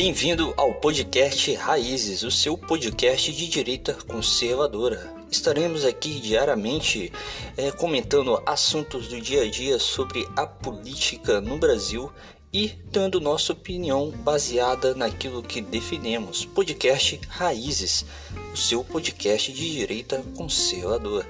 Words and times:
Bem-vindo 0.00 0.54
ao 0.56 0.74
podcast 0.74 1.52
Raízes, 1.54 2.22
o 2.22 2.30
seu 2.30 2.56
podcast 2.56 3.32
de 3.32 3.48
direita 3.48 3.94
conservadora. 4.06 5.12
Estaremos 5.28 5.84
aqui 5.84 6.20
diariamente 6.20 7.12
é, 7.56 7.72
comentando 7.72 8.40
assuntos 8.46 9.08
do 9.08 9.20
dia 9.20 9.42
a 9.42 9.50
dia 9.50 9.76
sobre 9.80 10.24
a 10.36 10.46
política 10.46 11.40
no 11.40 11.58
Brasil 11.58 12.12
e 12.52 12.68
dando 12.92 13.20
nossa 13.20 13.52
opinião 13.52 14.12
baseada 14.12 14.94
naquilo 14.94 15.42
que 15.42 15.60
definimos. 15.60 16.44
Podcast 16.44 17.20
Raízes, 17.28 18.06
o 18.54 18.56
seu 18.56 18.84
podcast 18.84 19.52
de 19.52 19.68
direita 19.68 20.22
conservadora. 20.36 21.26